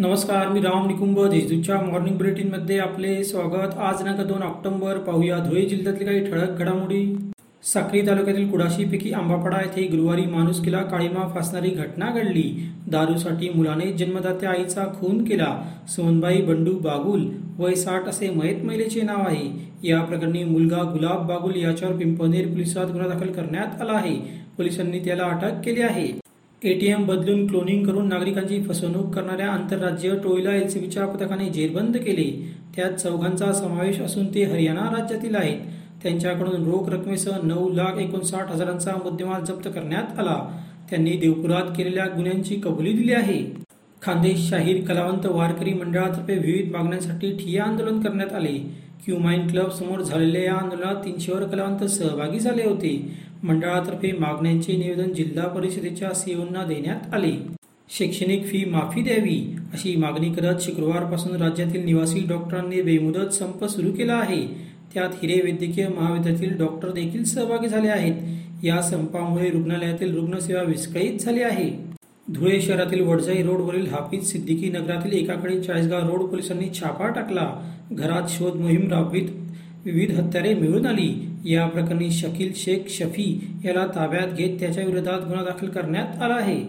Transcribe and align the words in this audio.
नमस्कार 0.00 0.48
मी 0.48 0.60
राम 0.60 0.86
निकुंभ 0.86 1.18
देशदूतच्या 1.30 1.76
मॉर्निंग 1.80 2.16
बुलेटिनमध्ये 2.16 2.78
आपले 2.78 3.22
स्वागत. 3.24 3.74
आज 3.78 3.96
दिनांक 3.98 4.20
दोन 4.26 4.42
ऑक्टोबर 4.42 4.98
पाहूया 4.98 5.38
धुळे 5.38 5.62
जिल्ह्यातील 5.62 6.06
काही 6.06 6.20
ठळक 6.24 6.58
घडामोडी. 6.58 7.02
साक्री 7.62 8.00
तालुक्यातील 8.06 8.50
कुडाशीपैकी 8.50 9.12
आंबापाडा 9.12 9.56
येथे 9.56 9.86
गुरुवारी 9.86 10.24
माणुसकीला 10.26 10.80
काळीमा 10.82 11.26
फासणारी 11.34 11.70
घटना 11.70 12.06
घडली. 12.10 12.44
दारूसाठी 12.86 13.48
मुलाने 13.54 13.92
जन्मदात्या 13.92 14.50
आईचा 14.50 14.84
खून 14.94 15.22
केला. 15.24 15.52
सुमनबाई 15.88 16.40
बंडू 16.42 16.74
बागुल 16.78 17.28
वय 17.58 17.74
साठ 17.74 18.08
असे 18.08 18.30
मयत 18.30 18.64
महिलेचे 18.64 19.02
नाव 19.02 19.22
आहे. 19.26 19.46
या 19.88 20.00
प्रकरणी 20.00 20.44
मुलगा 20.44 20.82
गुलाब 20.92 21.26
बागुल 21.28 21.56
याच्यावर 21.56 21.96
पिंपनेर 21.96 22.48
पोलिसात 22.48 22.86
गुन्हा 22.86 23.08
दाखल 23.08 23.32
करण्यात 23.32 23.80
आला 23.82 23.92
आहे. 23.92 24.16
पोलिसांनी 24.56 24.98
त्याला 24.98 25.24
अटक 25.24 25.62
केली 25.64 25.82
आहे. 25.82 26.08
एटीएम 26.64 27.04
बदलून 27.06 27.46
क्लोनिंग 27.46 27.86
करून 27.86 28.08
नागरिकांची 28.08 28.62
फसवणूक 28.62 29.14
करणाऱ्या 29.14 29.46
आंतरराज्य 29.48 30.16
टोळीला 30.24 30.54
एलसीबीच्या 30.54 31.06
पथकाने 31.06 31.48
जेरबंद 31.48 31.96
केले. 31.96 32.54
त्यात 32.76 32.92
चौघांचा 32.92 33.52
समावेश 33.52 34.00
असून 34.00 34.26
ते 34.34 34.44
हरियाणा 34.44 34.80
राज्यातील 34.80 35.34
आहेत. 35.34 35.60
त्यांच्याकडून 36.02 36.64
रोख 36.64 36.88
रकमेसह 36.88 37.38
नऊ 37.42 37.68
लाख 37.72 37.98
एकोणसाठ 37.98 38.50
हजारांचा 38.50 38.92
मुद्देमाल 39.04 39.44
जप्त 39.44 39.68
करण्यात 39.68 40.18
आला. 40.18 40.36
त्यांनी 40.90 41.10
देवपुरात 41.10 41.72
केलेल्या 41.76 42.04
गुन्ह्यांची 42.04 42.54
कबुली 42.54 42.92
दिली 42.92 43.12
आहे. 43.12 43.42
खानदेश 44.02 44.48
शाहीर 44.50 44.84
कलावंत 44.84 45.26
वारकरी 45.26 45.72
मंडळातर्फे 45.72 46.34
विविध 46.34 46.76
मागण्यांसाठी 46.76 47.32
ठिय्या 47.32 47.64
आंदोलन 47.64 48.00
करण्यात 48.00 48.32
आले. 48.32 48.89
क्यूमाइन 49.04 49.46
क्लब 49.48 49.70
समोर 49.70 50.00
झालेल्या 50.00 50.42
या 50.42 50.54
आंदोलनात 50.54 50.94
तीनशेवर 50.94 51.44
कलावंत 51.44 51.84
सहभागी 51.84 52.38
झाले 52.38 52.62
होते. 52.64 53.12
मंडळातर्फे 53.42 54.12
मागण्यांचे 54.12 54.76
निवेदन 54.76 55.12
जिल्हा 55.12 55.46
परिषदेच्या 55.46 56.14
सीओंना 56.14 56.64
देण्यात 56.64 57.14
आले. 57.14 57.32
शैक्षणिक 57.88 58.46
फी 58.46 58.64
माफी 58.64 59.02
द्यावी 59.02 59.56
अशी 59.72 59.96
मागणी 59.96 60.34
करत 60.34 60.60
शुक्रवारपासून 60.60 61.36
राज्यातील 61.36 61.84
निवासी 61.84 62.20
डॉक्टरांनी 62.28 62.82
बेमुदत 62.82 63.34
संप 63.34 63.64
सुरू 63.64 63.92
केला 63.92 64.14
आहे. 64.14 64.46
त्यात 64.94 65.10
हिरे 65.22 65.40
वैद्यकीय 65.40 65.88
महाविद्यालयातील 65.88 66.58
डॉक्टर 66.58 66.90
देखील 66.90 67.24
सहभागी 67.24 67.68
झाले 67.68 67.88
आहेत. 67.88 68.14
या 68.64 68.82
संपामुळे 68.82 69.50
रुग्णालयातील 69.50 70.14
रुग्णसेवा 70.14 70.62
विस्कळीत 70.62 71.18
झाली 71.20 71.42
आहे. 71.42 71.89
धुळे 72.34 72.60
शहरातील 72.60 73.00
वडजाई 73.00 73.42
रोडवरील 73.42 73.86
हाफिज 73.86 74.24
सिद्दीकी 74.24 74.68
नगरातील 74.68 75.12
एकाकडे 75.12 75.60
चाळीसगाव 75.60 76.08
रोड 76.08 76.20
पोलिसांनी 76.20 76.68
छापा 76.74 77.08
टाकला. 77.08 77.46
घरात 77.92 78.28
शोध 78.28 78.54
मोहीम 78.54 78.90
राबवीत 78.90 79.28
विविध 79.84 80.10
हत्यारे 80.10 80.54
मिळून 80.54 80.86
आली. 80.86 81.28
या 81.44 81.66
प्रकरणी 81.66 82.10
शकील 82.10 82.52
शेख 82.56 82.88
शफी 82.88 83.58
याला 83.64 83.86
ताब्यात 83.86 84.36
घेत 84.36 84.60
त्याच्या 84.60 84.84
विरोधात 84.84 85.20
गुन्हा 85.20 85.44
दाखल 85.44 85.66
करण्यात 85.66 86.22
आला 86.22 86.34
आहे. 86.34 86.60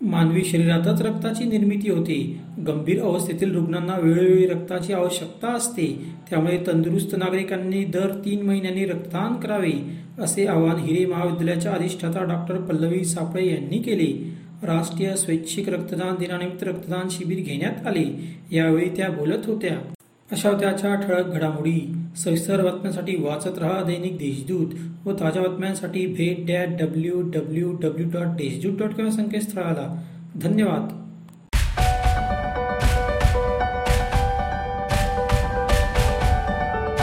मानवी 0.00 0.44
शरीरातच 0.44 1.02
रक्ताची 1.02 1.44
निर्मिती 1.44 1.90
होते. 1.90 2.40
गंभीर 2.58 3.02
अवस्थेतील 3.02 3.54
रुग्णांना 3.54 3.98
वेळोवेळी 4.02 4.46
रक्ताची 4.46 4.92
आवश्यकता 4.92 5.48
असते. 5.48 6.04
त्यामुळे 6.30 6.58
तंदुरुस्त 6.66 7.14
नागरिकांनी 7.18 7.84
दर 7.84 8.10
तीन 8.24 8.46
महिन्यांनी 8.46 8.84
रक्तदान 8.84 9.34
करावे 9.34 9.72
असे 10.18 10.46
आवाहन 10.46 10.80
हिरे 10.80 11.06
महाविद्यालयाच्या 11.06 11.72
अधिष्ठाता 11.72 12.24
डॉक्टर 12.24 12.60
पल्लवी 12.60 13.04
सापळे 13.04 13.48
यांनी 13.48 13.78
केले. 13.78 14.41
राष्ट्रीय 14.62 15.16
स्वैच्छिक 15.16 15.68
रक्तदान 15.68 16.14
दिनानिमित्त 16.18 16.62
रक्तदान 16.62 17.08
शिबिर 17.10 17.38
घेण्यात 17.38 17.86
आले. 17.86 18.38
यावेळी 18.50 18.88
त्या 18.88 19.10
बोलत 19.10 19.46
होत्या. 19.46 19.92
अशा 20.32 20.52
त्याच्या 20.52 20.94
ठळक 20.94 21.26
घडामोडी 21.26 21.94
सविस्तर 22.16 22.64
बातम्यांसाठी 22.64 23.16
वाचत 23.16 23.58
रहा 23.58 23.82
दैनिक 23.82 24.14
देशदूत 24.14 24.66
व 25.04 25.12
ताज्या 25.12 25.42
बातम्यांसाठी 25.42 26.06
भेट 26.06 26.46
dot 26.46 26.68
W 26.80 27.22
W 27.22 27.72
W 27.72 28.10
dot 28.10 28.26
Deshdoot 28.26 28.78
dot 28.78 28.94
com 28.94 29.08
संकेतस्थळाला. 29.08 30.02
धन्यवाद. 30.42 31.01